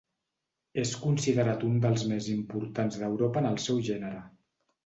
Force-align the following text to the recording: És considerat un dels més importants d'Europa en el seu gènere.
És 0.83 0.93
considerat 1.01 1.67
un 1.69 1.77
dels 1.83 2.05
més 2.13 2.31
importants 2.37 2.99
d'Europa 3.03 3.45
en 3.47 3.51
el 3.55 3.63
seu 3.67 3.87
gènere. 3.93 4.27